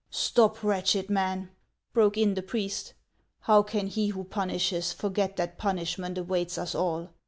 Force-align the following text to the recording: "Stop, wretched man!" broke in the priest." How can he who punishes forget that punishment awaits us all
"Stop, 0.29 0.63
wretched 0.63 1.11
man!" 1.11 1.51
broke 1.93 2.17
in 2.17 2.33
the 2.33 2.41
priest." 2.41 2.95
How 3.41 3.61
can 3.61 3.85
he 3.85 4.07
who 4.07 4.23
punishes 4.23 4.91
forget 4.91 5.35
that 5.35 5.59
punishment 5.59 6.17
awaits 6.17 6.57
us 6.57 6.73
all 6.73 7.11